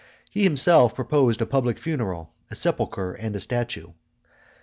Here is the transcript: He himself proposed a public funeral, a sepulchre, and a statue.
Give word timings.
He 0.31 0.41
himself 0.41 0.95
proposed 0.95 1.43
a 1.43 1.45
public 1.45 1.77
funeral, 1.77 2.31
a 2.49 2.55
sepulchre, 2.55 3.13
and 3.13 3.35
a 3.35 3.39
statue. 3.39 3.89